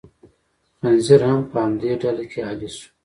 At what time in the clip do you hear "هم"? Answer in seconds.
1.29-1.39